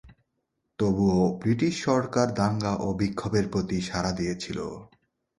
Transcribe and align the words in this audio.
তবুও 0.79 1.21
ব্রিটিশ 1.41 1.73
সরকার 1.87 2.27
দাঙ্গা 2.33 2.73
ও 2.77 2.87
বিক্ষোভের 2.99 3.45
প্রতি 3.53 3.77
সাড়া 3.81 4.11
দিয়েছিল। 4.11 4.59